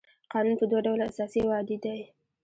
قانون 0.31 0.55
په 0.59 0.65
دوه 0.69 0.79
ډوله 0.85 1.03
اساسي 1.09 1.39
او 1.43 1.49
عادي 1.55 1.77
دی. 1.83 1.99